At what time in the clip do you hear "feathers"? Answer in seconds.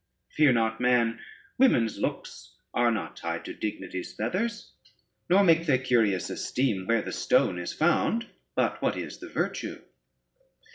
4.15-4.71